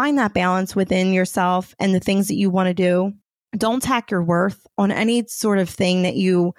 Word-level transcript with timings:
find 0.00 0.16
that 0.16 0.32
balance 0.32 0.74
within 0.74 1.12
yourself 1.12 1.74
and 1.78 1.94
the 1.94 2.00
things 2.00 2.28
that 2.28 2.34
you 2.34 2.48
want 2.48 2.66
to 2.68 2.72
do. 2.72 3.12
Don't 3.58 3.82
tack 3.82 4.10
your 4.10 4.22
worth 4.22 4.66
on 4.78 4.90
any 4.90 5.26
sort 5.26 5.58
of 5.58 5.68
thing 5.68 6.04
that 6.04 6.14
you 6.14 6.54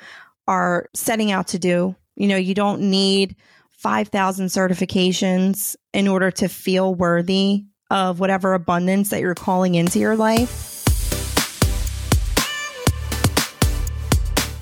are 0.48 0.88
setting 0.94 1.32
out 1.32 1.48
to 1.48 1.58
do. 1.58 1.96
You 2.16 2.28
know, 2.28 2.36
you 2.36 2.54
don't 2.54 2.82
need 2.82 3.36
5,000 3.72 4.46
certifications 4.46 5.76
in 5.92 6.08
order 6.08 6.30
to 6.30 6.48
feel 6.48 6.94
worthy 6.94 7.64
of 7.90 8.20
whatever 8.20 8.54
abundance 8.54 9.10
that 9.10 9.22
you're 9.22 9.34
calling 9.34 9.74
into 9.74 9.98
your 9.98 10.16
life. 10.16 10.84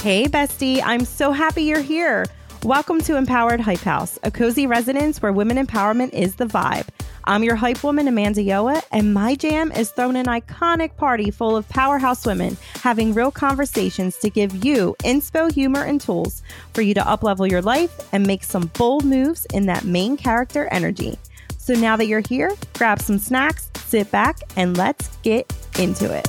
Hey, 0.02 0.24
bestie, 0.30 0.82
I'm 0.86 1.04
so 1.04 1.34
happy 1.34 1.64
you're 1.64 1.82
here. 1.82 2.28
Welcome 2.64 3.02
to 3.02 3.18
Empowered 3.18 3.60
Hype 3.60 3.80
House, 3.80 4.18
a 4.24 4.32
cozy 4.32 4.68
residence 4.68 5.22
where 5.22 5.34
women 5.34 5.58
empowerment 5.58 6.14
is 6.14 6.36
the 6.36 6.46
vibe. 6.46 6.88
I'm 7.26 7.44
your 7.44 7.56
hype 7.56 7.84
woman, 7.84 8.08
Amanda 8.08 8.42
Yoa, 8.42 8.84
and 8.92 9.14
my 9.14 9.36
jam 9.36 9.72
is 9.72 9.92
throwing 9.92 10.16
an 10.16 10.26
iconic 10.26 10.96
party 10.96 11.32
full 11.32 11.56
of 11.56 11.68
powerhouse 11.70 12.26
women 12.26 12.58
having 12.82 13.14
real 13.14 13.32
conversations 13.32 14.18
to 14.18 14.30
give 14.30 14.64
you 14.64 14.96
inspo, 15.04 15.52
humor, 15.52 15.84
and 15.84 16.00
tools 16.00 16.42
for 16.74 16.82
you 16.82 16.94
to 16.94 17.02
uplevel 17.02 17.50
your 17.50 17.62
life 17.62 18.00
and 18.14 18.26
make 18.26 18.44
some 18.44 18.72
bold 18.74 19.06
moves 19.06 19.46
in 19.54 19.66
that 19.66 19.84
main 19.84 20.18
character 20.18 20.68
energy. 20.72 21.18
So 21.58 21.74
now 21.74 21.96
that 21.98 22.08
you're 22.08 22.22
here, 22.22 22.56
grab 22.78 23.02
some 23.02 23.20
snacks, 23.20 23.70
sit 23.76 24.10
back, 24.12 24.40
and 24.56 24.78
let's 24.78 25.16
get 25.18 25.54
into 25.78 26.12
it. 26.12 26.28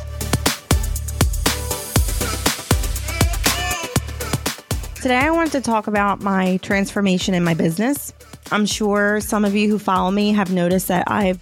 Today, 4.96 5.16
I 5.16 5.30
wanted 5.30 5.52
to 5.52 5.62
talk 5.62 5.86
about 5.86 6.20
my 6.20 6.58
transformation 6.58 7.32
in 7.32 7.42
my 7.42 7.54
business. 7.54 8.12
I'm 8.52 8.66
sure 8.66 9.20
some 9.20 9.44
of 9.44 9.54
you 9.54 9.70
who 9.70 9.78
follow 9.78 10.10
me 10.10 10.32
have 10.32 10.52
noticed 10.52 10.88
that 10.88 11.04
I've 11.06 11.40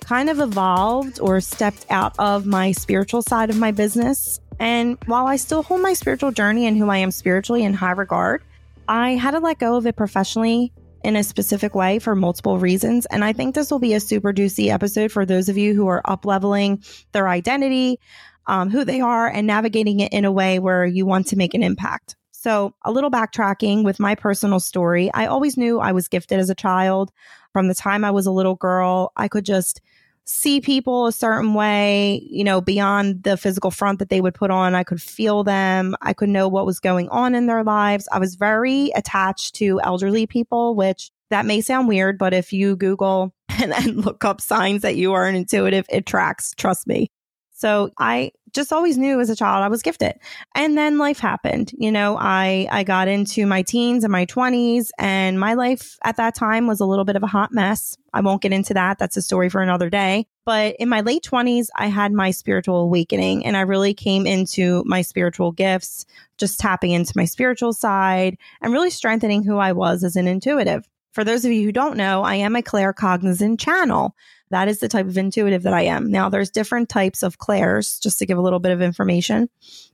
kind 0.00 0.30
of 0.30 0.40
evolved 0.40 1.20
or 1.20 1.40
stepped 1.40 1.84
out 1.90 2.14
of 2.18 2.46
my 2.46 2.72
spiritual 2.72 3.22
side 3.22 3.50
of 3.50 3.58
my 3.58 3.72
business. 3.72 4.40
And 4.58 4.96
while 5.06 5.26
I 5.26 5.36
still 5.36 5.62
hold 5.62 5.82
my 5.82 5.92
spiritual 5.92 6.30
journey 6.30 6.66
and 6.66 6.76
who 6.76 6.88
I 6.88 6.98
am 6.98 7.10
spiritually 7.10 7.64
in 7.64 7.74
high 7.74 7.90
regard, 7.90 8.42
I 8.88 9.12
had 9.12 9.32
to 9.32 9.40
let 9.40 9.58
go 9.58 9.76
of 9.76 9.86
it 9.86 9.96
professionally 9.96 10.72
in 11.04 11.16
a 11.16 11.22
specific 11.22 11.74
way 11.74 11.98
for 11.98 12.14
multiple 12.14 12.58
reasons. 12.58 13.06
And 13.06 13.24
I 13.24 13.32
think 13.32 13.54
this 13.54 13.70
will 13.70 13.78
be 13.78 13.94
a 13.94 14.00
super 14.00 14.32
juicy 14.32 14.70
episode 14.70 15.12
for 15.12 15.26
those 15.26 15.48
of 15.48 15.58
you 15.58 15.74
who 15.74 15.88
are 15.88 16.02
up 16.04 16.24
leveling 16.24 16.82
their 17.12 17.28
identity, 17.28 18.00
um, 18.46 18.70
who 18.70 18.84
they 18.84 19.00
are, 19.00 19.28
and 19.28 19.46
navigating 19.46 20.00
it 20.00 20.12
in 20.12 20.24
a 20.24 20.32
way 20.32 20.58
where 20.58 20.86
you 20.86 21.04
want 21.04 21.26
to 21.28 21.36
make 21.36 21.54
an 21.54 21.62
impact. 21.62 22.16
So, 22.46 22.76
a 22.84 22.92
little 22.92 23.10
backtracking 23.10 23.82
with 23.82 23.98
my 23.98 24.14
personal 24.14 24.60
story. 24.60 25.10
I 25.12 25.26
always 25.26 25.56
knew 25.56 25.80
I 25.80 25.90
was 25.90 26.06
gifted 26.06 26.38
as 26.38 26.48
a 26.48 26.54
child. 26.54 27.10
From 27.52 27.66
the 27.66 27.74
time 27.74 28.04
I 28.04 28.12
was 28.12 28.24
a 28.24 28.30
little 28.30 28.54
girl, 28.54 29.10
I 29.16 29.26
could 29.26 29.44
just 29.44 29.80
see 30.26 30.60
people 30.60 31.08
a 31.08 31.12
certain 31.12 31.54
way, 31.54 32.24
you 32.30 32.44
know, 32.44 32.60
beyond 32.60 33.24
the 33.24 33.36
physical 33.36 33.72
front 33.72 33.98
that 33.98 34.10
they 34.10 34.20
would 34.20 34.34
put 34.34 34.52
on. 34.52 34.76
I 34.76 34.84
could 34.84 35.02
feel 35.02 35.42
them. 35.42 35.96
I 36.02 36.12
could 36.12 36.28
know 36.28 36.46
what 36.46 36.66
was 36.66 36.78
going 36.78 37.08
on 37.08 37.34
in 37.34 37.46
their 37.46 37.64
lives. 37.64 38.08
I 38.12 38.20
was 38.20 38.36
very 38.36 38.92
attached 38.94 39.56
to 39.56 39.80
elderly 39.80 40.28
people, 40.28 40.76
which 40.76 41.10
that 41.30 41.46
may 41.46 41.60
sound 41.60 41.88
weird, 41.88 42.16
but 42.16 42.32
if 42.32 42.52
you 42.52 42.76
Google 42.76 43.34
and 43.60 43.72
then 43.72 44.02
look 44.02 44.24
up 44.24 44.40
signs 44.40 44.82
that 44.82 44.94
you 44.94 45.14
are 45.14 45.26
an 45.26 45.34
intuitive, 45.34 45.86
it 45.88 46.06
tracks. 46.06 46.52
Trust 46.56 46.86
me. 46.86 47.10
So 47.56 47.90
I 47.98 48.32
just 48.52 48.70
always 48.70 48.98
knew 48.98 49.18
as 49.18 49.30
a 49.30 49.36
child 49.36 49.64
I 49.64 49.68
was 49.68 49.80
gifted. 49.80 50.18
And 50.54 50.76
then 50.76 50.98
life 50.98 51.18
happened. 51.18 51.72
You 51.78 51.90
know, 51.90 52.18
I 52.18 52.68
I 52.70 52.84
got 52.84 53.08
into 53.08 53.46
my 53.46 53.62
teens 53.62 54.04
and 54.04 54.12
my 54.12 54.26
20s 54.26 54.90
and 54.98 55.40
my 55.40 55.54
life 55.54 55.98
at 56.04 56.18
that 56.18 56.34
time 56.34 56.66
was 56.66 56.80
a 56.80 56.86
little 56.86 57.06
bit 57.06 57.16
of 57.16 57.22
a 57.22 57.26
hot 57.26 57.52
mess. 57.52 57.96
I 58.12 58.20
won't 58.20 58.42
get 58.42 58.52
into 58.52 58.74
that. 58.74 58.98
That's 58.98 59.16
a 59.16 59.22
story 59.22 59.48
for 59.48 59.62
another 59.62 59.88
day. 59.88 60.26
But 60.44 60.76
in 60.78 60.90
my 60.90 61.00
late 61.00 61.22
20s, 61.22 61.68
I 61.76 61.86
had 61.86 62.12
my 62.12 62.30
spiritual 62.30 62.80
awakening 62.82 63.46
and 63.46 63.56
I 63.56 63.62
really 63.62 63.94
came 63.94 64.26
into 64.26 64.84
my 64.86 65.00
spiritual 65.00 65.50
gifts, 65.50 66.04
just 66.36 66.60
tapping 66.60 66.90
into 66.90 67.14
my 67.16 67.24
spiritual 67.24 67.72
side 67.72 68.36
and 68.60 68.72
really 68.72 68.90
strengthening 68.90 69.42
who 69.42 69.56
I 69.56 69.72
was 69.72 70.04
as 70.04 70.14
an 70.16 70.28
intuitive. 70.28 70.86
For 71.16 71.24
those 71.24 71.46
of 71.46 71.50
you 71.50 71.64
who 71.64 71.72
don't 71.72 71.96
know, 71.96 72.24
I 72.24 72.34
am 72.34 72.56
a 72.56 72.60
claircognizant 72.60 73.58
channel. 73.58 74.14
That 74.50 74.68
is 74.68 74.80
the 74.80 74.88
type 74.88 75.06
of 75.06 75.16
intuitive 75.16 75.62
that 75.62 75.72
I 75.72 75.80
am. 75.80 76.10
Now, 76.10 76.28
there's 76.28 76.50
different 76.50 76.90
types 76.90 77.22
of 77.22 77.38
clairs, 77.38 77.98
just 77.98 78.18
to 78.18 78.26
give 78.26 78.36
a 78.36 78.42
little 78.42 78.58
bit 78.58 78.70
of 78.70 78.82
information. 78.82 79.48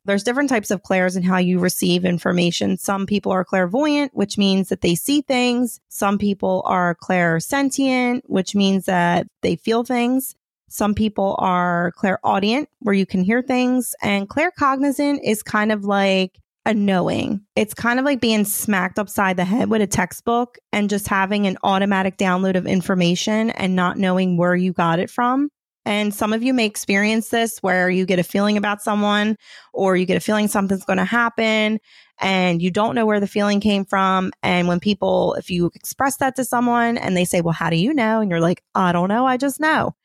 There's 0.04 0.24
different 0.24 0.50
types 0.50 0.72
of 0.72 0.82
clairs 0.82 1.14
and 1.14 1.24
how 1.24 1.36
you 1.36 1.60
receive 1.60 2.04
information. 2.04 2.76
Some 2.76 3.06
people 3.06 3.30
are 3.30 3.44
clairvoyant, 3.44 4.10
which 4.16 4.36
means 4.36 4.68
that 4.70 4.80
they 4.80 4.96
see 4.96 5.22
things. 5.22 5.78
Some 5.88 6.18
people 6.18 6.64
are 6.64 6.96
clairsentient, 6.96 8.22
which 8.26 8.56
means 8.56 8.86
that 8.86 9.28
they 9.42 9.54
feel 9.54 9.84
things. 9.84 10.34
Some 10.70 10.92
people 10.92 11.36
are 11.38 11.92
clairaudient, 11.92 12.68
where 12.80 12.96
you 12.96 13.06
can 13.06 13.22
hear 13.22 13.42
things. 13.42 13.94
And 14.02 14.28
claircognizant 14.28 15.20
is 15.22 15.44
kind 15.44 15.70
of 15.70 15.84
like 15.84 16.40
a 16.64 16.72
knowing. 16.74 17.44
It's 17.56 17.74
kind 17.74 17.98
of 17.98 18.04
like 18.04 18.20
being 18.20 18.44
smacked 18.44 18.98
upside 18.98 19.36
the 19.36 19.44
head 19.44 19.68
with 19.68 19.82
a 19.82 19.86
textbook 19.86 20.58
and 20.72 20.88
just 20.88 21.08
having 21.08 21.46
an 21.46 21.58
automatic 21.64 22.16
download 22.16 22.56
of 22.56 22.66
information 22.66 23.50
and 23.50 23.74
not 23.74 23.98
knowing 23.98 24.36
where 24.36 24.54
you 24.54 24.72
got 24.72 24.98
it 24.98 25.10
from. 25.10 25.50
And 25.84 26.14
some 26.14 26.32
of 26.32 26.44
you 26.44 26.54
may 26.54 26.66
experience 26.66 27.30
this 27.30 27.58
where 27.58 27.90
you 27.90 28.06
get 28.06 28.20
a 28.20 28.24
feeling 28.24 28.56
about 28.56 28.80
someone 28.80 29.36
or 29.72 29.96
you 29.96 30.06
get 30.06 30.16
a 30.16 30.20
feeling 30.20 30.46
something's 30.46 30.84
going 30.84 30.98
to 30.98 31.04
happen 31.04 31.80
and 32.20 32.62
you 32.62 32.70
don't 32.70 32.94
know 32.94 33.04
where 33.04 33.18
the 33.18 33.26
feeling 33.26 33.60
came 33.60 33.84
from. 33.84 34.30
And 34.44 34.68
when 34.68 34.78
people, 34.78 35.34
if 35.34 35.50
you 35.50 35.72
express 35.74 36.18
that 36.18 36.36
to 36.36 36.44
someone 36.44 36.98
and 36.98 37.16
they 37.16 37.24
say, 37.24 37.40
Well, 37.40 37.52
how 37.52 37.68
do 37.68 37.76
you 37.76 37.92
know? 37.92 38.20
And 38.20 38.30
you're 38.30 38.40
like, 38.40 38.62
I 38.76 38.92
don't 38.92 39.08
know. 39.08 39.26
I 39.26 39.36
just 39.36 39.58
know. 39.58 39.96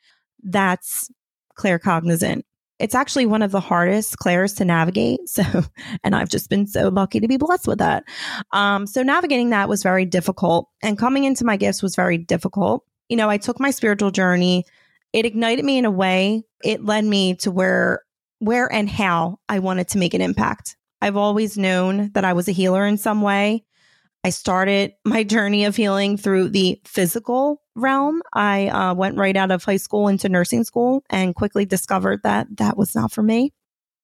That's 0.42 1.12
claircognizant. 1.60 2.44
It's 2.80 2.96
actually 2.96 3.26
one 3.26 3.42
of 3.42 3.52
the 3.52 3.60
hardest 3.60 4.18
clairs 4.18 4.54
to 4.54 4.66
navigate. 4.66 5.20
So, 5.28 5.44
and 6.04 6.16
I've 6.16 6.30
just 6.30 6.50
been 6.50 6.66
so 6.66 6.90
lucky 6.90 7.20
to 7.20 7.28
be 7.28 7.38
blessed 7.38 7.68
with 7.68 7.78
that. 7.78 8.06
Um, 8.54 8.88
so 8.88 9.04
navigating 9.04 9.52
that 9.52 9.70
was 9.70 9.84
very 9.84 10.04
difficult 10.04 10.68
and 10.82 10.98
coming 10.98 11.26
into 11.26 11.46
my 11.46 11.58
gifts 11.58 11.84
was 11.84 11.96
very 11.96 12.18
difficult. 12.18 12.84
You 13.08 13.18
know, 13.18 13.30
I 13.30 13.38
took 13.38 13.60
my 13.60 13.70
spiritual 13.70 14.10
journey. 14.10 14.66
It 15.14 15.26
ignited 15.26 15.64
me 15.64 15.78
in 15.78 15.86
a 15.86 15.92
way. 15.92 16.44
It 16.64 16.84
led 16.84 17.06
me 17.06 17.36
to 17.36 17.52
where, 17.52 18.02
where 18.40 18.72
and 18.72 18.90
how 18.90 19.40
I 19.48 19.60
wanted 19.60 19.90
to 19.90 20.00
make 20.00 20.16
an 20.16 20.22
impact. 20.22 20.76
I've 21.02 21.18
always 21.18 21.56
known 21.56 22.10
that 22.14 22.26
I 22.26 22.34
was 22.34 22.48
a 22.48 22.54
healer 22.54 22.86
in 22.86 22.98
some 22.98 23.22
way. 23.22 23.64
I 24.24 24.30
started 24.30 24.94
my 25.06 25.24
journey 25.24 25.66
of 25.66 25.76
healing 25.76 26.18
through 26.18 26.50
the 26.50 26.82
physical 26.86 27.62
realm. 27.76 28.22
I 28.34 28.68
uh, 28.68 28.94
went 28.94 29.18
right 29.18 29.36
out 29.36 29.52
of 29.52 29.64
high 29.64 29.78
school 29.78 30.08
into 30.08 30.28
nursing 30.28 30.64
school 30.64 31.04
and 31.10 31.36
quickly 31.36 31.66
discovered 31.66 32.22
that 32.24 32.48
that 32.58 32.78
was 32.78 32.96
not 32.96 33.12
for 33.12 33.24
me. 33.24 33.54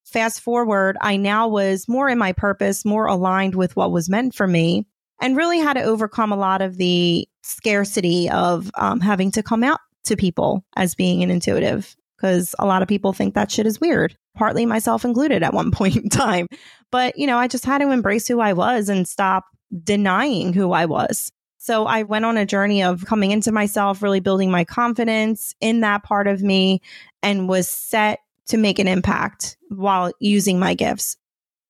Fast 0.06 0.41
forward, 0.41 0.97
I 1.01 1.18
now 1.18 1.47
was 1.47 1.88
more 1.88 2.09
in 2.09 2.18
my 2.18 2.34
purpose, 2.34 2.85
more 2.85 3.06
aligned 3.06 3.56
with 3.56 3.75
what 3.75 3.91
was 3.91 4.09
meant 4.09 4.35
for 4.35 4.47
me, 4.47 4.85
and 5.22 5.35
really 5.35 5.59
had 5.59 5.74
to 5.74 5.84
overcome 5.84 6.31
a 6.31 6.38
lot 6.38 6.62
of 6.62 6.78
the 6.78 7.28
scarcity 7.41 8.30
of 8.30 8.69
um, 8.75 9.00
having 9.00 9.31
to 9.31 9.44
come 9.44 9.63
out 9.63 9.80
to 10.06 10.16
people 10.16 10.63
as 10.75 10.95
being 10.95 11.24
an 11.24 11.31
intuitive 11.31 11.95
because 12.24 12.56
a 12.57 12.66
lot 12.66 12.81
of 12.81 12.88
people 12.88 13.12
think 13.12 13.34
that 13.34 13.51
shit 13.51 13.66
is 13.66 13.81
weird, 13.81 14.18
partly 14.35 14.66
myself 14.66 15.03
included 15.03 15.44
at 15.44 15.53
one 15.53 15.72
point 15.74 15.97
in 15.97 16.09
time. 16.09 16.47
But, 16.91 17.18
you 17.18 17.28
know, 17.28 17.38
I 17.38 17.47
just 17.47 17.66
had 17.66 17.80
to 17.80 17.91
embrace 17.91 18.28
who 18.28 18.40
I 18.40 18.53
was 18.53 18.88
and 18.88 19.07
stop 19.07 19.45
denying 19.84 20.54
who 20.54 20.72
I 20.72 20.86
was. 20.86 21.32
So 21.58 21.86
I 21.86 22.04
went 22.04 22.26
on 22.26 22.36
a 22.36 22.46
journey 22.46 22.84
of 22.84 23.06
coming 23.06 23.32
into 23.32 23.52
myself, 23.52 24.04
really 24.04 24.20
building 24.20 24.52
my 24.52 24.66
confidence 24.66 25.56
in 25.62 25.80
that 25.80 26.04
part 26.04 26.28
of 26.28 26.44
me, 26.44 26.82
and 27.22 27.48
was 27.48 27.70
set 27.70 28.20
to 28.48 28.58
make 28.58 28.80
an 28.80 28.88
impact 28.90 29.58
while 29.70 30.12
using 30.20 30.60
my 30.60 30.74
gifts. 30.74 31.16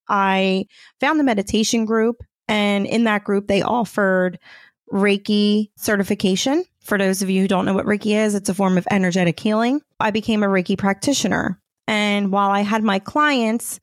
I 0.09 0.65
found 0.99 1.19
the 1.19 1.23
meditation 1.23 1.85
group, 1.85 2.23
and 2.47 2.87
in 2.87 3.03
that 3.03 3.23
group, 3.23 3.47
they 3.47 3.61
offered 3.61 4.39
Reiki 4.91 5.69
certification. 5.75 6.65
For 6.81 6.97
those 6.97 7.21
of 7.21 7.29
you 7.29 7.41
who 7.41 7.47
don't 7.47 7.65
know 7.65 7.73
what 7.73 7.85
Reiki 7.85 8.15
is, 8.15 8.35
it's 8.35 8.49
a 8.49 8.53
form 8.53 8.77
of 8.77 8.87
energetic 8.89 9.39
healing. 9.39 9.81
I 9.99 10.11
became 10.11 10.43
a 10.43 10.47
Reiki 10.47 10.77
practitioner. 10.77 11.59
And 11.87 12.31
while 12.31 12.49
I 12.49 12.61
had 12.61 12.83
my 12.83 12.99
clients 12.99 13.79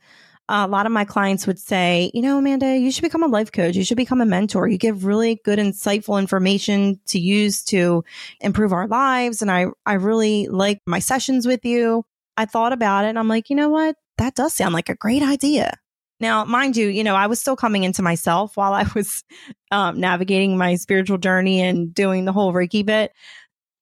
a 0.51 0.67
lot 0.67 0.85
of 0.85 0.91
my 0.91 1.05
clients 1.05 1.47
would 1.47 1.61
say, 1.61 2.11
you 2.13 2.23
know, 2.23 2.39
Amanda, 2.39 2.77
you 2.77 2.91
should 2.91 3.03
become 3.03 3.23
a 3.23 3.29
life 3.29 3.53
coach. 3.53 3.77
You 3.77 3.85
should 3.85 3.97
become 3.97 4.21
a 4.21 4.27
mentor. 4.27 4.67
You 4.67 4.79
give 4.79 5.05
really 5.05 5.41
good, 5.45 5.61
insightful 5.61 6.19
information 6.19 6.99
to 7.07 7.21
use 7.21 7.63
to 7.67 8.03
improve 8.41 8.73
our 8.73 8.89
lives. 8.89 9.43
And 9.43 9.51
I, 9.51 9.67
I 9.87 9.95
really 9.95 10.49
like 10.49 10.81
my 10.87 10.99
sessions 10.99 11.47
with 11.47 11.65
you. 11.65 12.05
I 12.37 12.47
thought 12.47 12.73
about 12.73 13.05
it 13.05 13.11
and 13.11 13.19
I'm 13.19 13.29
like, 13.29 13.49
you 13.49 13.55
know 13.55 13.69
what? 13.69 13.95
That 14.19 14.35
does 14.35 14.53
sound 14.53 14.75
like 14.75 14.89
a 14.89 14.97
great 14.97 15.23
idea. 15.23 15.79
Now, 16.19 16.45
mind 16.45 16.77
you, 16.77 16.89
you 16.89 17.05
know, 17.05 17.15
I 17.15 17.29
was 17.29 17.41
still 17.41 17.57
coming 17.57 17.85
into 17.85 18.03
myself 18.03 18.57
while 18.57 18.73
I 18.73 18.87
was 18.95 19.23
um, 19.71 20.01
navigating 20.01 20.59
my 20.59 20.75
spiritual 20.75 21.19
journey 21.19 21.61
and 21.63 21.95
doing 21.95 22.25
the 22.25 22.33
whole 22.33 22.53
Reiki 22.53 22.85
bit. 22.85 23.13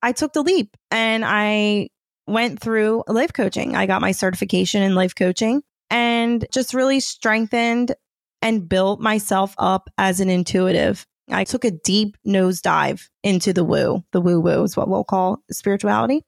I 0.02 0.12
took 0.12 0.34
the 0.34 0.42
leap 0.42 0.76
and 0.90 1.24
I 1.24 1.88
went 2.26 2.60
through 2.60 3.04
life 3.08 3.32
coaching. 3.32 3.74
I 3.74 3.86
got 3.86 4.02
my 4.02 4.12
certification 4.12 4.82
in 4.82 4.94
life 4.94 5.14
coaching 5.14 5.62
and 5.90 6.46
just 6.52 6.74
really 6.74 7.00
strengthened 7.00 7.94
and 8.42 8.68
built 8.68 9.00
myself 9.00 9.54
up 9.58 9.90
as 9.98 10.20
an 10.20 10.30
intuitive. 10.30 11.06
I 11.30 11.44
took 11.44 11.64
a 11.64 11.70
deep 11.70 12.16
nosedive 12.26 13.08
into 13.22 13.52
the 13.52 13.64
woo. 13.64 14.04
The 14.12 14.20
woo 14.20 14.40
woo 14.40 14.62
is 14.62 14.76
what 14.76 14.88
we'll 14.88 15.04
call 15.04 15.42
spirituality. 15.50 16.24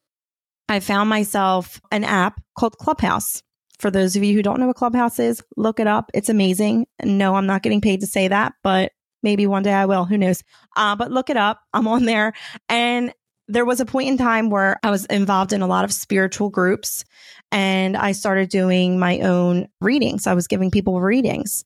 I 0.68 0.80
found 0.80 1.08
myself 1.08 1.80
an 1.90 2.04
app 2.04 2.40
called 2.56 2.78
Clubhouse. 2.78 3.42
For 3.78 3.90
those 3.90 4.14
of 4.14 4.22
you 4.22 4.34
who 4.34 4.42
don't 4.42 4.60
know 4.60 4.66
what 4.66 4.76
Clubhouse 4.76 5.18
is, 5.18 5.42
look 5.56 5.80
it 5.80 5.86
up. 5.86 6.10
It's 6.12 6.28
amazing. 6.28 6.86
No, 7.02 7.34
I'm 7.34 7.46
not 7.46 7.62
getting 7.62 7.80
paid 7.80 8.00
to 8.00 8.06
say 8.06 8.28
that, 8.28 8.52
but 8.62 8.92
maybe 9.22 9.46
one 9.46 9.62
day 9.62 9.72
I 9.72 9.86
will. 9.86 10.04
Who 10.04 10.18
knows? 10.18 10.44
Uh, 10.76 10.94
but 10.96 11.10
look 11.10 11.30
it 11.30 11.36
up. 11.36 11.60
I'm 11.72 11.88
on 11.88 12.04
there. 12.04 12.34
And 12.68 13.14
there 13.50 13.64
was 13.64 13.80
a 13.80 13.86
point 13.86 14.08
in 14.08 14.16
time 14.16 14.48
where 14.48 14.78
I 14.82 14.90
was 14.90 15.06
involved 15.06 15.52
in 15.52 15.60
a 15.60 15.66
lot 15.66 15.84
of 15.84 15.92
spiritual 15.92 16.50
groups 16.50 17.04
and 17.50 17.96
I 17.96 18.12
started 18.12 18.48
doing 18.48 18.98
my 18.98 19.20
own 19.20 19.68
readings. 19.80 20.26
I 20.26 20.34
was 20.34 20.46
giving 20.46 20.70
people 20.70 21.00
readings. 21.00 21.64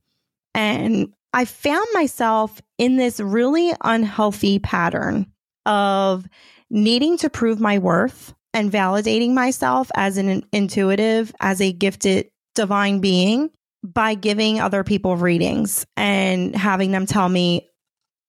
And 0.54 1.12
I 1.34 1.44
found 1.44 1.86
myself 1.92 2.62
in 2.78 2.96
this 2.96 3.20
really 3.20 3.72
unhealthy 3.82 4.60
pattern 4.60 5.26
of 5.66 6.26
needing 6.70 7.18
to 7.18 7.28
prove 7.28 7.60
my 7.60 7.78
worth 7.78 8.32
and 8.54 8.72
validating 8.72 9.34
myself 9.34 9.90
as 9.94 10.16
an 10.16 10.44
intuitive, 10.52 11.34
as 11.40 11.60
a 11.60 11.72
gifted 11.72 12.28
divine 12.54 13.00
being 13.00 13.50
by 13.82 14.14
giving 14.14 14.60
other 14.60 14.84
people 14.84 15.16
readings 15.16 15.84
and 15.96 16.54
having 16.54 16.92
them 16.92 17.04
tell 17.04 17.28
me, 17.28 17.68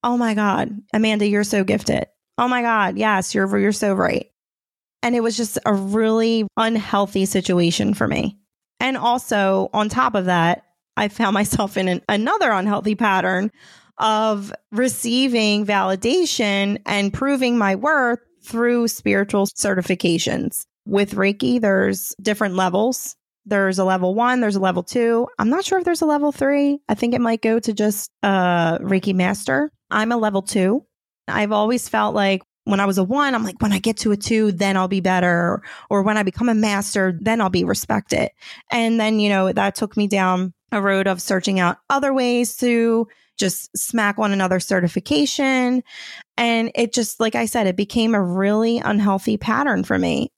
"Oh 0.04 0.18
my 0.18 0.34
god, 0.34 0.72
Amanda, 0.94 1.28
you're 1.28 1.44
so 1.44 1.64
gifted." 1.64 2.08
"Oh 2.38 2.48
my 2.48 2.62
god, 2.62 2.98
yes, 2.98 3.34
you're 3.34 3.58
you're 3.58 3.72
so 3.72 3.94
right." 3.94 4.28
And 5.04 5.16
it 5.16 5.22
was 5.22 5.38
just 5.38 5.60
a 5.66 5.74
really 5.74 6.48
unhealthy 6.58 7.26
situation 7.26 7.94
for 7.94 8.08
me. 8.08 8.38
And 8.80 8.98
also, 8.98 9.70
on 9.74 9.90
top 9.90 10.16
of 10.16 10.26
that, 10.26 10.64
I 10.98 11.08
found 11.10 11.34
myself 11.34 11.78
in 11.78 11.88
an, 11.88 12.02
another 12.10 12.52
unhealthy 12.52 12.96
pattern 12.96 13.52
of 13.98 14.52
receiving 14.72 15.66
validation 15.66 16.82
and 16.86 17.14
proving 17.14 17.58
my 17.58 17.76
worth 17.76 18.20
through 18.44 18.88
spiritual 18.88 19.48
certifications. 19.48 20.66
With 20.86 21.16
Reiki, 21.16 21.60
there's 21.60 22.14
different 22.22 22.56
levels. 22.56 23.16
There's 23.46 23.80
a 23.80 23.86
level 23.86 24.16
one, 24.16 24.42
there's 24.42 24.56
a 24.56 24.60
level 24.60 24.82
two. 24.84 25.28
I'm 25.38 25.50
not 25.50 25.66
sure 25.66 25.78
if 25.78 25.86
there's 25.86 26.02
a 26.02 26.08
level 26.08 26.32
three. 26.32 26.80
I 26.90 26.96
think 26.96 27.14
it 27.14 27.22
might 27.22 27.42
go 27.42 27.60
to 27.60 27.74
just 27.74 28.10
a 28.24 28.80
Reiki 28.82 29.14
master. 29.14 29.72
I'm 29.92 30.12
a 30.12 30.18
level 30.18 30.42
two. 30.42 30.84
I've 31.28 31.52
always 31.52 31.90
felt 31.90 32.16
like 32.16 32.42
when 32.66 32.80
I 32.80 32.86
was 32.86 32.98
a 32.98 33.04
one, 33.04 33.36
I'm 33.36 33.44
like, 33.44 33.62
when 33.62 33.74
I 33.74 33.80
get 33.80 33.98
to 33.98 34.12
a 34.12 34.18
two, 34.18 34.52
then 34.52 34.76
I'll 34.76 34.88
be 34.88 35.00
better. 35.00 35.62
Or 35.90 36.02
when 36.02 36.18
I 36.18 36.24
become 36.24 36.50
a 36.50 36.56
master, 36.56 37.18
then 37.22 37.40
I'll 37.40 37.50
be 37.50 37.64
respected. 37.64 38.32
And 38.72 39.00
then, 39.00 39.20
you 39.20 39.30
know, 39.30 39.52
that 39.54 39.76
took 39.76 39.96
me 39.96 40.08
down 40.08 40.54
a 40.72 40.82
road 40.82 41.08
of 41.08 41.22
searching 41.22 41.60
out 41.60 41.78
other 41.90 42.14
ways 42.14 42.58
to 42.58 43.08
just 43.38 43.70
smack 43.78 44.18
on 44.18 44.32
another 44.32 44.60
certification. 44.60 45.84
And 46.38 46.72
it 46.74 46.94
just, 46.94 47.20
like 47.20 47.36
I 47.36 47.46
said, 47.46 47.68
it 47.68 47.76
became 47.76 48.16
a 48.16 48.24
really 48.24 48.80
unhealthy 48.80 49.38
pattern 49.38 49.84
for 49.84 50.00
me. 50.00 50.30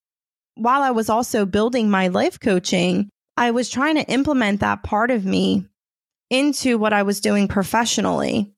While 0.56 0.82
I 0.82 0.92
was 0.92 1.10
also 1.10 1.46
building 1.46 1.90
my 1.90 2.08
life 2.08 2.40
coaching, 2.40 3.10
I 3.38 3.52
was 3.52 3.70
trying 3.70 3.96
to 3.96 4.12
implement 4.12 4.60
that 4.60 4.84
part 4.84 5.12
of 5.12 5.26
me 5.26 5.66
into 6.30 6.78
what 6.78 6.94
I 6.94 7.04
was 7.04 7.22
doing 7.22 7.48
professionally. 7.48 8.54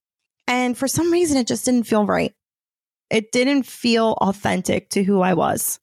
And 0.49 0.75
for 0.75 0.87
some 0.87 1.11
reason, 1.13 1.37
it 1.37 1.47
just 1.47 1.63
didn't 1.63 1.85
feel 1.85 2.05
right. 2.05 2.33
It 3.11 3.31
didn't 3.31 3.63
feel 3.63 4.17
authentic 4.19 4.89
to 4.89 5.03
who 5.03 5.21
I 5.21 5.35
was. 5.35 5.79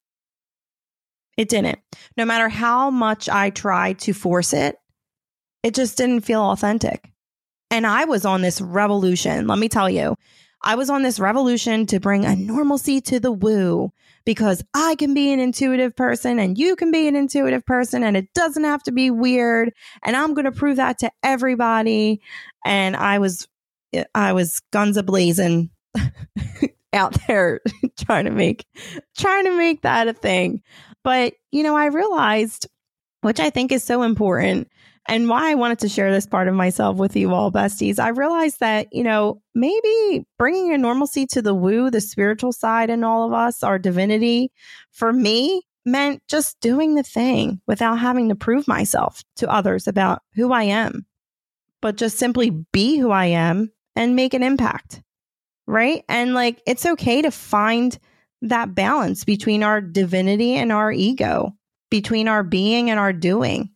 It 1.36 1.48
didn't. 1.48 1.78
No 2.16 2.24
matter 2.24 2.48
how 2.48 2.90
much 2.90 3.28
I 3.28 3.50
tried 3.50 4.00
to 4.00 4.12
force 4.12 4.52
it, 4.52 4.76
it 5.62 5.74
just 5.74 5.96
didn't 5.96 6.22
feel 6.22 6.42
authentic. 6.42 7.12
And 7.70 7.86
I 7.86 8.06
was 8.06 8.24
on 8.24 8.42
this 8.42 8.60
revolution. 8.60 9.46
Let 9.46 9.58
me 9.58 9.68
tell 9.68 9.88
you, 9.88 10.16
I 10.62 10.74
was 10.74 10.90
on 10.90 11.02
this 11.02 11.20
revolution 11.20 11.86
to 11.86 12.00
bring 12.00 12.24
a 12.24 12.34
normalcy 12.34 13.00
to 13.02 13.20
the 13.20 13.32
woo 13.32 13.92
because 14.24 14.64
I 14.74 14.96
can 14.96 15.14
be 15.14 15.32
an 15.32 15.38
intuitive 15.38 15.94
person 15.94 16.40
and 16.40 16.58
you 16.58 16.74
can 16.74 16.90
be 16.90 17.06
an 17.06 17.14
intuitive 17.14 17.64
person 17.64 18.02
and 18.02 18.16
it 18.16 18.34
doesn't 18.34 18.64
have 18.64 18.82
to 18.84 18.92
be 18.92 19.10
weird. 19.10 19.72
And 20.02 20.16
I'm 20.16 20.34
going 20.34 20.46
to 20.46 20.52
prove 20.52 20.76
that 20.76 20.98
to 20.98 21.12
everybody. 21.22 22.20
And 22.64 22.96
I 22.96 23.20
was, 23.20 23.46
I 24.14 24.32
was 24.32 24.60
guns 24.72 24.96
a 24.96 25.02
blazing 25.02 25.70
out 26.92 27.16
there 27.26 27.60
trying 27.98 28.24
to 28.24 28.30
make, 28.30 28.66
trying 29.16 29.44
to 29.44 29.56
make 29.56 29.82
that 29.82 30.08
a 30.08 30.12
thing. 30.12 30.62
But, 31.04 31.34
you 31.52 31.62
know, 31.62 31.76
I 31.76 31.86
realized, 31.86 32.66
which 33.20 33.40
I 33.40 33.50
think 33.50 33.72
is 33.72 33.84
so 33.84 34.02
important, 34.02 34.68
and 35.08 35.28
why 35.28 35.50
I 35.50 35.54
wanted 35.54 35.78
to 35.80 35.88
share 35.88 36.12
this 36.12 36.26
part 36.26 36.48
of 36.48 36.54
myself 36.54 36.96
with 36.96 37.14
you 37.14 37.32
all, 37.32 37.52
besties, 37.52 38.00
I 38.00 38.08
realized 38.08 38.58
that, 38.60 38.88
you 38.92 39.04
know, 39.04 39.40
maybe 39.54 40.26
bringing 40.36 40.72
a 40.72 40.78
normalcy 40.78 41.26
to 41.26 41.42
the 41.42 41.54
woo, 41.54 41.90
the 41.90 42.00
spiritual 42.00 42.52
side 42.52 42.90
in 42.90 43.04
all 43.04 43.24
of 43.24 43.32
us, 43.32 43.62
our 43.62 43.78
divinity, 43.78 44.50
for 44.90 45.12
me, 45.12 45.62
meant 45.84 46.22
just 46.28 46.58
doing 46.60 46.96
the 46.96 47.04
thing 47.04 47.60
without 47.68 48.00
having 48.00 48.28
to 48.28 48.34
prove 48.34 48.66
myself 48.66 49.22
to 49.36 49.48
others 49.48 49.86
about 49.86 50.22
who 50.34 50.52
I 50.52 50.64
am, 50.64 51.06
but 51.80 51.96
just 51.96 52.18
simply 52.18 52.50
be 52.72 52.98
who 52.98 53.12
I 53.12 53.26
am 53.26 53.70
and 53.96 54.14
make 54.14 54.34
an 54.34 54.42
impact. 54.42 55.02
Right. 55.66 56.04
And 56.08 56.34
like, 56.34 56.62
it's 56.66 56.86
okay 56.86 57.22
to 57.22 57.30
find 57.32 57.98
that 58.42 58.74
balance 58.74 59.24
between 59.24 59.64
our 59.64 59.80
divinity 59.80 60.54
and 60.54 60.70
our 60.70 60.92
ego, 60.92 61.56
between 61.90 62.28
our 62.28 62.44
being 62.44 62.90
and 62.90 63.00
our 63.00 63.12
doing 63.12 63.70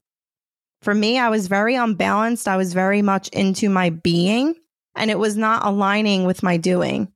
for 0.82 0.94
me, 0.94 1.18
I 1.18 1.28
was 1.28 1.46
very 1.46 1.74
unbalanced. 1.74 2.48
I 2.48 2.56
was 2.56 2.72
very 2.72 3.02
much 3.02 3.28
into 3.28 3.68
my 3.68 3.90
being 3.90 4.54
and 4.94 5.10
it 5.10 5.18
was 5.18 5.36
not 5.36 5.64
aligning 5.64 6.24
with 6.24 6.42
my 6.42 6.56
doing. 6.56 7.12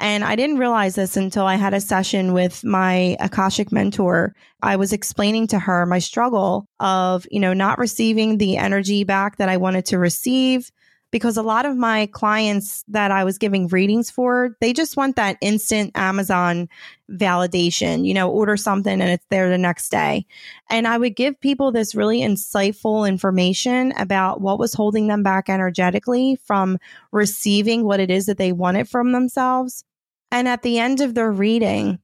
And 0.00 0.22
I 0.22 0.36
didn't 0.36 0.58
realize 0.58 0.94
this 0.94 1.16
until 1.16 1.44
I 1.44 1.56
had 1.56 1.74
a 1.74 1.80
session 1.80 2.32
with 2.32 2.62
my 2.62 3.16
Akashic 3.18 3.72
mentor. 3.72 4.34
I 4.62 4.76
was 4.76 4.92
explaining 4.92 5.48
to 5.48 5.58
her 5.58 5.86
my 5.86 5.98
struggle 5.98 6.66
of, 6.78 7.26
you 7.32 7.40
know, 7.40 7.52
not 7.52 7.78
receiving 7.78 8.38
the 8.38 8.56
energy 8.56 9.02
back 9.02 9.38
that 9.38 9.48
I 9.48 9.56
wanted 9.56 9.86
to 9.86 9.98
receive, 9.98 10.70
because 11.10 11.36
a 11.36 11.42
lot 11.42 11.64
of 11.64 11.76
my 11.76 12.06
clients 12.06 12.84
that 12.88 13.10
I 13.10 13.24
was 13.24 13.38
giving 13.38 13.68
readings 13.68 14.10
for, 14.10 14.56
they 14.60 14.72
just 14.72 14.96
want 14.96 15.16
that 15.16 15.38
instant 15.40 15.92
Amazon 15.94 16.68
validation, 17.10 18.06
you 18.06 18.12
know, 18.12 18.30
order 18.30 18.56
something 18.56 19.00
and 19.00 19.10
it's 19.10 19.24
there 19.30 19.48
the 19.48 19.56
next 19.56 19.88
day. 19.88 20.26
And 20.68 20.86
I 20.86 20.98
would 20.98 21.16
give 21.16 21.40
people 21.40 21.72
this 21.72 21.94
really 21.94 22.20
insightful 22.20 23.08
information 23.08 23.92
about 23.96 24.40
what 24.42 24.58
was 24.58 24.74
holding 24.74 25.06
them 25.06 25.22
back 25.22 25.48
energetically 25.48 26.38
from 26.44 26.78
receiving 27.10 27.84
what 27.84 28.00
it 28.00 28.10
is 28.10 28.26
that 28.26 28.36
they 28.36 28.52
wanted 28.52 28.88
from 28.88 29.12
themselves. 29.12 29.84
And 30.30 30.46
at 30.46 30.62
the 30.62 30.78
end 30.78 31.00
of 31.00 31.14
their 31.14 31.32
reading, 31.32 32.00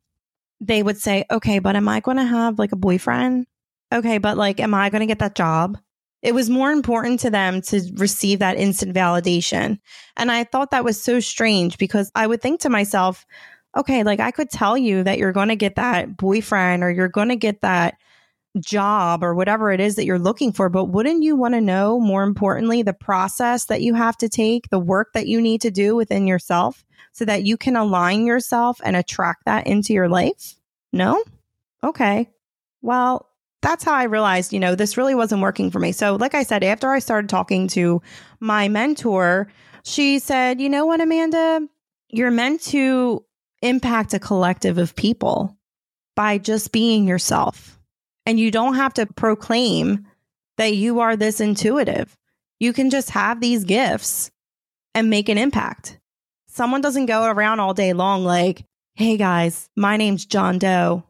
they 0.60 0.82
would 0.82 0.96
say, 0.96 1.26
okay, 1.30 1.58
but 1.58 1.76
am 1.76 1.88
I 1.88 2.00
going 2.00 2.16
to 2.16 2.24
have 2.24 2.58
like 2.58 2.72
a 2.72 2.76
boyfriend? 2.76 3.46
Okay, 3.92 4.16
but 4.16 4.38
like, 4.38 4.60
am 4.60 4.72
I 4.72 4.88
going 4.88 5.00
to 5.00 5.06
get 5.06 5.18
that 5.18 5.34
job? 5.34 5.76
It 6.24 6.34
was 6.34 6.48
more 6.48 6.72
important 6.72 7.20
to 7.20 7.30
them 7.30 7.60
to 7.62 7.82
receive 7.96 8.38
that 8.38 8.56
instant 8.56 8.94
validation. 8.94 9.78
And 10.16 10.32
I 10.32 10.44
thought 10.44 10.70
that 10.70 10.82
was 10.82 11.00
so 11.00 11.20
strange 11.20 11.76
because 11.76 12.10
I 12.14 12.26
would 12.26 12.40
think 12.40 12.60
to 12.60 12.70
myself, 12.70 13.26
okay, 13.76 14.02
like 14.04 14.20
I 14.20 14.30
could 14.30 14.48
tell 14.48 14.78
you 14.78 15.02
that 15.02 15.18
you're 15.18 15.32
going 15.32 15.50
to 15.50 15.56
get 15.56 15.76
that 15.76 16.16
boyfriend 16.16 16.82
or 16.82 16.90
you're 16.90 17.08
going 17.08 17.28
to 17.28 17.36
get 17.36 17.60
that 17.60 17.96
job 18.58 19.22
or 19.22 19.34
whatever 19.34 19.70
it 19.70 19.80
is 19.80 19.96
that 19.96 20.06
you're 20.06 20.18
looking 20.18 20.50
for. 20.50 20.70
But 20.70 20.86
wouldn't 20.86 21.22
you 21.22 21.36
want 21.36 21.52
to 21.54 21.60
know, 21.60 22.00
more 22.00 22.22
importantly, 22.22 22.82
the 22.82 22.94
process 22.94 23.66
that 23.66 23.82
you 23.82 23.92
have 23.92 24.16
to 24.18 24.28
take, 24.28 24.70
the 24.70 24.78
work 24.78 25.12
that 25.12 25.26
you 25.26 25.42
need 25.42 25.60
to 25.60 25.70
do 25.70 25.94
within 25.94 26.26
yourself 26.26 26.86
so 27.12 27.26
that 27.26 27.44
you 27.44 27.58
can 27.58 27.76
align 27.76 28.24
yourself 28.24 28.80
and 28.82 28.96
attract 28.96 29.44
that 29.44 29.66
into 29.66 29.92
your 29.92 30.08
life? 30.08 30.54
No? 30.90 31.22
Okay. 31.82 32.30
Well, 32.80 33.28
that's 33.64 33.82
how 33.82 33.94
I 33.94 34.04
realized, 34.04 34.52
you 34.52 34.60
know, 34.60 34.74
this 34.74 34.98
really 34.98 35.14
wasn't 35.14 35.40
working 35.40 35.70
for 35.70 35.78
me. 35.78 35.90
So, 35.92 36.16
like 36.16 36.34
I 36.34 36.42
said, 36.42 36.62
after 36.62 36.90
I 36.90 36.98
started 36.98 37.30
talking 37.30 37.66
to 37.68 38.02
my 38.38 38.68
mentor, 38.68 39.48
she 39.84 40.18
said, 40.18 40.60
you 40.60 40.68
know 40.68 40.84
what, 40.84 41.00
Amanda, 41.00 41.66
you're 42.10 42.30
meant 42.30 42.60
to 42.64 43.24
impact 43.62 44.12
a 44.12 44.18
collective 44.18 44.76
of 44.76 44.94
people 44.94 45.56
by 46.14 46.36
just 46.36 46.72
being 46.72 47.08
yourself. 47.08 47.80
And 48.26 48.38
you 48.38 48.50
don't 48.50 48.74
have 48.74 48.92
to 48.94 49.06
proclaim 49.06 50.06
that 50.58 50.76
you 50.76 51.00
are 51.00 51.16
this 51.16 51.40
intuitive. 51.40 52.16
You 52.60 52.74
can 52.74 52.90
just 52.90 53.10
have 53.10 53.40
these 53.40 53.64
gifts 53.64 54.30
and 54.94 55.08
make 55.08 55.30
an 55.30 55.38
impact. 55.38 55.98
Someone 56.48 56.82
doesn't 56.82 57.06
go 57.06 57.24
around 57.24 57.60
all 57.60 57.72
day 57.72 57.94
long 57.94 58.24
like, 58.24 58.64
hey 58.94 59.16
guys, 59.16 59.70
my 59.74 59.96
name's 59.96 60.26
John 60.26 60.58
Doe 60.58 61.04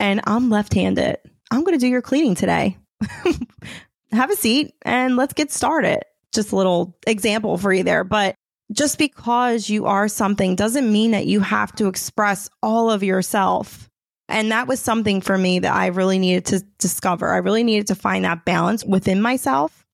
and 0.00 0.22
I'm 0.26 0.48
left 0.48 0.72
handed. 0.72 1.18
I'm 1.50 1.64
going 1.64 1.78
to 1.78 1.84
do 1.84 1.88
your 1.88 2.02
cleaning 2.02 2.34
today. 2.34 2.76
Have 4.12 4.30
a 4.30 4.36
seat 4.36 4.74
and 4.82 5.16
let's 5.16 5.34
get 5.34 5.50
started. 5.52 6.00
Just 6.32 6.52
a 6.52 6.56
little 6.56 6.96
example 7.06 7.58
for 7.58 7.72
you 7.72 7.82
there. 7.82 8.04
But 8.04 8.34
just 8.72 8.98
because 8.98 9.70
you 9.70 9.86
are 9.86 10.08
something 10.08 10.56
doesn't 10.56 10.92
mean 10.92 11.12
that 11.12 11.26
you 11.26 11.40
have 11.40 11.74
to 11.76 11.86
express 11.86 12.50
all 12.62 12.90
of 12.90 13.02
yourself. 13.02 13.88
And 14.28 14.52
that 14.52 14.68
was 14.68 14.78
something 14.78 15.22
for 15.22 15.38
me 15.38 15.58
that 15.60 15.74
I 15.74 15.86
really 15.86 16.18
needed 16.18 16.44
to 16.46 16.60
discover. 16.78 17.32
I 17.32 17.38
really 17.38 17.64
needed 17.64 17.86
to 17.86 17.94
find 17.94 18.24
that 18.24 18.44
balance 18.44 18.84
within 18.84 19.22
myself. 19.22 19.86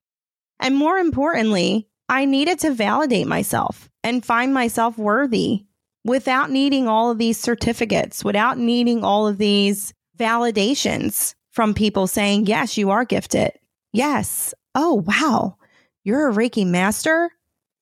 And 0.59 0.77
more 0.77 0.99
importantly, 0.99 1.89
I 2.09 2.25
needed 2.25 2.59
to 2.61 2.73
validate 2.73 3.29
myself 3.29 3.89
and 4.03 4.25
find 4.25 4.53
myself 4.53 4.99
worthy 4.99 5.67
without 6.05 6.51
needing 6.51 6.89
all 6.89 7.11
of 7.11 7.19
these 7.19 7.39
certificates, 7.39 8.25
without 8.25 8.59
needing 8.59 9.05
all 9.05 9.29
of 9.29 9.39
these 9.39 9.95
validations 10.19 11.35
from 11.55 11.73
people 11.73 12.09
saying, 12.09 12.47
yes, 12.47 12.77
you 12.77 12.91
are 12.91 13.05
gifted. 13.05 13.53
Yes. 13.93 14.55
Oh, 14.75 15.05
wow. 15.07 15.57
You're 16.03 16.29
a 16.29 16.35
Reiki 16.35 16.67
master. 16.67 17.31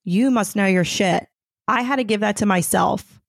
You 0.04 0.30
must 0.30 0.54
know 0.54 0.66
your 0.66 0.84
shit. 0.84 1.26
I 1.66 1.80
had 1.80 1.96
to 1.96 2.04
give 2.04 2.20
that 2.20 2.36
to 2.36 2.46
myself 2.46 3.20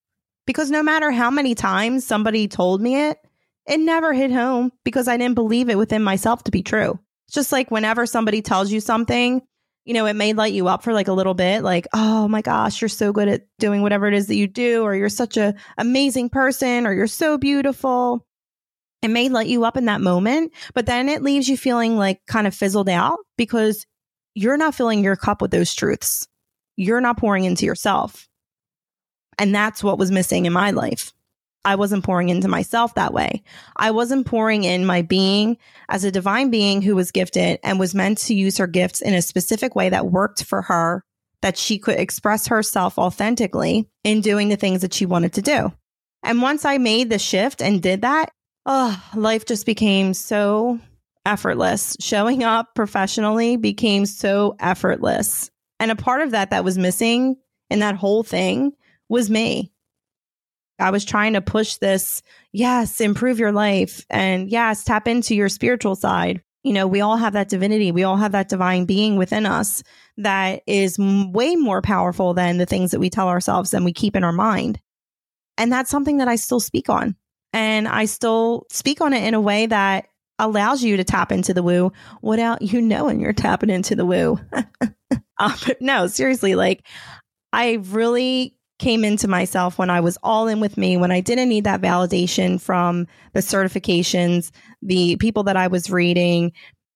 because 0.45 0.69
no 0.69 0.83
matter 0.83 1.11
how 1.11 1.31
many 1.31 1.55
times 1.55 2.05
somebody 2.05 2.49
told 2.49 2.81
me 2.81 3.07
it, 3.07 3.17
it 3.65 3.79
never 3.79 4.11
hit 4.11 4.31
home 4.31 4.73
because 4.83 5.07
I 5.07 5.15
didn't 5.15 5.35
believe 5.35 5.69
it 5.69 5.77
within 5.77 6.03
myself 6.03 6.43
to 6.43 6.51
be 6.51 6.61
true. 6.61 6.99
It's 7.27 7.35
just 7.35 7.53
like 7.53 7.71
whenever 7.71 8.05
somebody 8.05 8.41
tells 8.41 8.69
you 8.69 8.81
something, 8.81 9.41
you 9.85 9.93
know, 9.93 10.05
it 10.05 10.15
may 10.15 10.33
light 10.33 10.51
you 10.51 10.67
up 10.67 10.83
for 10.83 10.91
like 10.91 11.07
a 11.07 11.13
little 11.13 11.33
bit, 11.33 11.63
like, 11.63 11.87
oh 11.93 12.27
my 12.27 12.41
gosh, 12.41 12.81
you're 12.81 12.89
so 12.89 13.13
good 13.13 13.29
at 13.29 13.47
doing 13.59 13.81
whatever 13.81 14.07
it 14.07 14.13
is 14.13 14.27
that 14.27 14.35
you 14.35 14.47
do, 14.47 14.83
or 14.83 14.93
you're 14.93 15.07
such 15.07 15.37
a 15.37 15.55
amazing 15.77 16.29
person, 16.29 16.85
or 16.85 16.93
you're 16.93 17.07
so 17.07 17.37
beautiful. 17.37 18.25
It 19.03 19.09
may 19.09 19.27
light 19.27 19.47
you 19.47 19.65
up 19.65 19.75
in 19.75 19.85
that 19.85 19.99
moment, 19.99 20.53
but 20.73 20.85
then 20.85 21.09
it 21.09 21.21
leaves 21.21 21.49
you 21.49 21.57
feeling 21.57 21.97
like 21.97 22.25
kind 22.25 22.47
of 22.47 22.55
fizzled 22.55 22.87
out 22.87 23.19
because 23.37 23.85
you're 24.33 24.55
not 24.55 24.75
filling 24.75 25.03
your 25.03 25.17
cup 25.17 25.41
with 25.41 25.51
those 25.51 25.73
truths. 25.73 26.25
You're 26.77 27.01
not 27.01 27.17
pouring 27.17 27.43
into 27.43 27.65
yourself. 27.65 28.29
And 29.37 29.53
that's 29.53 29.83
what 29.83 29.97
was 29.97 30.09
missing 30.09 30.45
in 30.45 30.53
my 30.53 30.71
life. 30.71 31.11
I 31.65 31.75
wasn't 31.75 32.05
pouring 32.05 32.29
into 32.29 32.47
myself 32.47 32.95
that 32.95 33.13
way. 33.13 33.43
I 33.75 33.91
wasn't 33.91 34.25
pouring 34.25 34.63
in 34.63 34.85
my 34.85 35.01
being 35.01 35.57
as 35.89 36.05
a 36.05 36.11
divine 36.11 36.49
being 36.49 36.81
who 36.81 36.95
was 36.95 37.11
gifted 37.11 37.59
and 37.61 37.79
was 37.79 37.93
meant 37.93 38.19
to 38.19 38.33
use 38.33 38.57
her 38.57 38.67
gifts 38.67 39.01
in 39.01 39.13
a 39.13 39.21
specific 39.21 39.75
way 39.75 39.89
that 39.89 40.11
worked 40.11 40.43
for 40.45 40.61
her, 40.61 41.03
that 41.41 41.57
she 41.57 41.77
could 41.77 41.99
express 41.99 42.47
herself 42.47 42.97
authentically 42.97 43.89
in 44.05 44.21
doing 44.21 44.47
the 44.47 44.55
things 44.55 44.81
that 44.81 44.93
she 44.93 45.05
wanted 45.05 45.33
to 45.33 45.41
do. 45.41 45.73
And 46.23 46.41
once 46.41 46.63
I 46.63 46.77
made 46.77 47.09
the 47.09 47.19
shift 47.19 47.61
and 47.61 47.81
did 47.81 48.01
that, 48.01 48.31
oh, 48.65 49.03
life 49.15 49.45
just 49.45 49.65
became 49.65 50.13
so 50.13 50.79
effortless. 51.25 51.95
Showing 51.99 52.43
up 52.43 52.75
professionally 52.75 53.57
became 53.57 54.05
so 54.05 54.55
effortless. 54.59 55.51
And 55.79 55.91
a 55.91 55.95
part 55.95 56.21
of 56.21 56.31
that 56.31 56.51
that 56.51 56.63
was 56.63 56.77
missing 56.77 57.35
in 57.69 57.79
that 57.79 57.95
whole 57.95 58.23
thing 58.23 58.73
was 59.09 59.29
me. 59.29 59.71
I 60.79 60.91
was 60.91 61.05
trying 61.05 61.33
to 61.33 61.41
push 61.41 61.77
this, 61.77 62.21
yes, 62.51 62.99
improve 62.99 63.39
your 63.39 63.51
life 63.51 64.05
and 64.09 64.49
yes, 64.49 64.83
tap 64.83 65.07
into 65.07 65.35
your 65.35 65.49
spiritual 65.49 65.95
side. 65.95 66.41
You 66.63 66.73
know, 66.73 66.87
we 66.87 67.01
all 67.01 67.17
have 67.17 67.33
that 67.33 67.49
divinity. 67.49 67.91
We 67.91 68.03
all 68.03 68.15
have 68.15 68.31
that 68.31 68.49
divine 68.49 68.85
being 68.85 69.17
within 69.17 69.45
us 69.45 69.83
that 70.17 70.63
is 70.65 70.97
way 70.97 71.55
more 71.55 71.81
powerful 71.81 72.33
than 72.33 72.57
the 72.57 72.65
things 72.65 72.91
that 72.91 72.99
we 72.99 73.09
tell 73.09 73.27
ourselves 73.27 73.73
and 73.73 73.85
we 73.85 73.93
keep 73.93 74.15
in 74.15 74.23
our 74.23 74.31
mind. 74.31 74.79
And 75.57 75.71
that's 75.71 75.91
something 75.91 76.17
that 76.17 76.27
I 76.27 76.37
still 76.37 76.59
speak 76.59 76.89
on. 76.89 77.15
And 77.53 77.87
I 77.87 78.05
still 78.05 78.65
speak 78.69 78.99
on 78.99 79.13
it 79.13 79.23
in 79.23 79.35
a 79.35 79.41
way 79.41 79.67
that 79.67 80.07
allows 80.39 80.83
you 80.83 80.97
to 80.97 81.03
tap 81.03 81.31
into 81.31 81.53
the 81.53 81.63
woo 81.63 81.91
without 82.21 82.61
you 82.61 82.81
knowing 82.81 83.19
you're 83.19 83.33
tapping 83.33 83.69
into 83.69 83.95
the 83.95 84.05
woo. 84.05 84.39
um, 85.37 85.53
no, 85.79 86.07
seriously, 86.07 86.55
like 86.55 86.85
I 87.53 87.73
really 87.73 88.55
came 88.79 89.05
into 89.05 89.27
myself 89.27 89.77
when 89.77 89.89
I 89.89 90.01
was 90.01 90.17
all 90.23 90.47
in 90.47 90.59
with 90.59 90.77
me, 90.77 90.97
when 90.97 91.11
I 91.11 91.21
didn't 91.21 91.49
need 91.49 91.63
that 91.63 91.81
validation 91.81 92.59
from 92.59 93.07
the 93.33 93.39
certifications, 93.39 94.51
the 94.81 95.15
people 95.17 95.43
that 95.43 95.55
I 95.55 95.67
was 95.67 95.89
reading. 95.89 96.51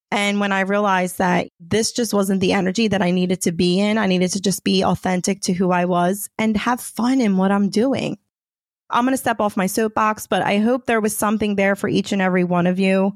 And 0.10 0.40
when 0.40 0.52
I 0.52 0.62
realized 0.62 1.20
that 1.20 1.50
this 1.60 1.92
just 1.92 2.14
wasn't 2.14 2.42
the 2.42 2.54
energy 2.54 2.88
that 2.88 3.02
I 3.02 3.12
needed 3.12 3.42
to 3.42 3.52
be 3.52 3.80
in, 3.80 3.98
I 3.98 4.08
needed 4.08 4.32
to 4.32 4.42
just 4.42 4.64
be 4.64 4.84
authentic 4.84 5.42
to 5.42 5.54
who 5.54 5.72
I 5.72 5.86
was 5.86 6.30
and 6.38 6.58
have 6.58 6.82
fun 6.82 7.22
in 7.22 7.38
what 7.38 7.52
I'm 7.52 7.70
doing. 7.70 8.18
I'm 8.90 9.04
going 9.04 9.14
to 9.14 9.18
step 9.18 9.40
off 9.40 9.58
my 9.58 9.68
soapbox, 9.68 10.28
but 10.28 10.42
I 10.42 10.60
hope 10.60 10.86
there 10.86 11.02
was 11.02 11.16
something 11.16 11.56
there 11.56 11.76
for 11.76 11.90
each 11.90 12.12
and 12.12 12.22
every 12.22 12.44
one 12.44 12.68
of 12.68 12.80
you. 12.80 13.14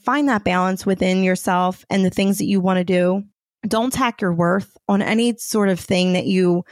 Find 0.00 0.28
that 0.28 0.44
balance 0.44 0.84
within 0.84 1.22
yourself 1.22 1.84
and 1.90 2.04
the 2.04 2.10
things 2.10 2.38
that 2.38 2.44
you 2.46 2.60
want 2.60 2.78
to 2.78 2.84
do. 2.84 3.24
Don't 3.66 3.92
tack 3.92 4.20
your 4.20 4.32
worth 4.32 4.76
on 4.88 5.02
any 5.02 5.36
sort 5.38 5.68
of 5.68 5.80
thing 5.80 6.12
that 6.12 6.26
you 6.26 6.64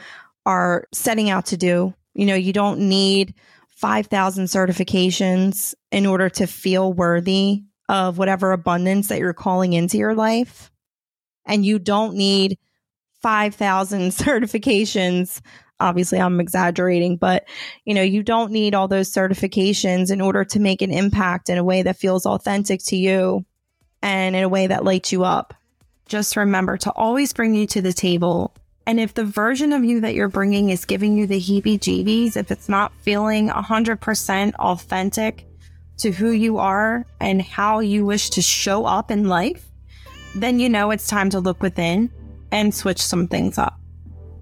are 0.45 0.87
setting 0.93 1.29
out 1.29 1.47
to 1.47 1.57
do. 1.57 1.93
You 2.13 2.25
know, 2.25 2.35
you 2.35 2.53
don't 2.53 2.79
need 2.79 3.33
5,000 3.69 4.45
certifications 4.45 5.73
in 5.91 6.05
order 6.05 6.29
to 6.29 6.47
feel 6.47 6.93
worthy 6.93 7.63
of 7.89 8.17
whatever 8.17 8.51
abundance 8.51 9.09
that 9.09 9.19
you're 9.19 9.33
calling 9.33 9.73
into 9.73 9.97
your 9.97 10.15
life. 10.15 10.71
And 11.45 11.65
you 11.65 11.77
don't 11.77 12.15
need 12.15 12.57
5,000 13.21 14.09
certifications. 14.11 15.41
Obviously, 15.79 16.19
I'm 16.19 16.39
exaggerating, 16.39 17.17
but 17.17 17.45
you 17.83 17.93
know, 17.93 18.01
you 18.01 18.23
don't 18.23 18.51
need 18.51 18.75
all 18.75 18.87
those 18.87 19.11
certifications 19.11 20.11
in 20.11 20.21
order 20.21 20.45
to 20.45 20.59
make 20.59 20.81
an 20.81 20.91
impact 20.91 21.49
in 21.49 21.57
a 21.57 21.63
way 21.63 21.83
that 21.83 21.97
feels 21.97 22.25
authentic 22.25 22.83
to 22.85 22.95
you 22.95 23.45
and 24.01 24.35
in 24.35 24.43
a 24.43 24.49
way 24.49 24.67
that 24.67 24.85
lights 24.85 25.11
you 25.11 25.23
up. 25.23 25.53
Just 26.07 26.37
remember 26.37 26.77
to 26.77 26.91
always 26.91 27.33
bring 27.33 27.55
you 27.55 27.67
to 27.67 27.81
the 27.81 27.93
table 27.93 28.55
and 28.87 28.99
if 28.99 29.13
the 29.13 29.25
version 29.25 29.73
of 29.73 29.83
you 29.83 30.01
that 30.01 30.13
you're 30.13 30.29
bringing 30.29 30.69
is 30.69 30.85
giving 30.85 31.17
you 31.17 31.25
the 31.25 31.39
heebie 31.39 31.79
jeebies, 31.79 32.37
if 32.37 32.51
it's 32.51 32.69
not 32.69 32.93
feeling 33.01 33.49
100% 33.49 34.55
authentic 34.55 35.47
to 35.97 36.11
who 36.11 36.31
you 36.31 36.59
are 36.59 37.05
and 37.19 37.41
how 37.41 37.79
you 37.79 38.05
wish 38.05 38.29
to 38.31 38.41
show 38.41 38.85
up 38.85 39.09
in 39.09 39.27
life, 39.27 39.65
then 40.35 40.59
you 40.59 40.69
know 40.69 40.91
it's 40.91 41.07
time 41.07 41.29
to 41.31 41.39
look 41.39 41.63
within 41.63 42.11
and 42.51 42.75
switch 42.75 43.01
some 43.01 43.27
things 43.27 43.57
up. 43.57 43.79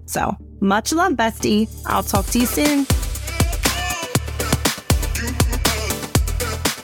So, 0.04 0.36
much 0.60 0.92
love, 0.92 1.12
bestie. 1.12 1.68
I'll 1.86 2.02
talk 2.02 2.26
to 2.26 2.38
you 2.38 2.46
soon. 2.46 2.86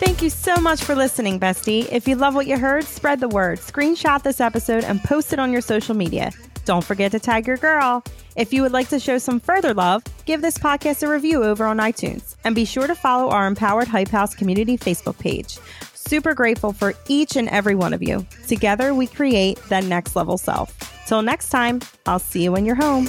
Thank 0.00 0.22
you 0.22 0.30
so 0.30 0.56
much 0.56 0.82
for 0.82 0.94
listening, 0.94 1.40
bestie. 1.40 1.88
If 1.90 2.06
you 2.08 2.16
love 2.16 2.34
what 2.34 2.46
you 2.46 2.58
heard, 2.58 2.84
spread 2.84 3.20
the 3.20 3.28
word. 3.28 3.58
Screenshot 3.58 4.22
this 4.22 4.40
episode 4.40 4.84
and 4.84 5.02
post 5.02 5.32
it 5.32 5.38
on 5.38 5.52
your 5.52 5.62
social 5.62 5.94
media. 5.94 6.30
Don't 6.64 6.84
forget 6.84 7.12
to 7.12 7.18
tag 7.18 7.46
your 7.46 7.56
girl. 7.56 8.04
If 8.36 8.52
you 8.52 8.62
would 8.62 8.72
like 8.72 8.88
to 8.90 9.00
show 9.00 9.18
some 9.18 9.40
further 9.40 9.74
love, 9.74 10.02
give 10.24 10.40
this 10.40 10.56
podcast 10.56 11.02
a 11.02 11.08
review 11.08 11.42
over 11.42 11.64
on 11.64 11.78
iTunes 11.78 12.36
and 12.44 12.54
be 12.54 12.64
sure 12.64 12.86
to 12.86 12.94
follow 12.94 13.30
our 13.30 13.46
Empowered 13.46 13.88
Hype 13.88 14.08
House 14.08 14.34
community 14.34 14.78
Facebook 14.78 15.18
page. 15.18 15.58
Super 15.94 16.34
grateful 16.34 16.72
for 16.72 16.94
each 17.08 17.36
and 17.36 17.48
every 17.48 17.74
one 17.74 17.92
of 17.92 18.02
you. 18.02 18.26
Together, 18.46 18.94
we 18.94 19.06
create 19.06 19.62
that 19.68 19.84
next 19.84 20.16
level 20.16 20.38
self. 20.38 21.06
Till 21.06 21.22
next 21.22 21.50
time, 21.50 21.80
I'll 22.06 22.18
see 22.18 22.44
you 22.44 22.52
when 22.52 22.64
you're 22.64 22.74
home. 22.74 23.08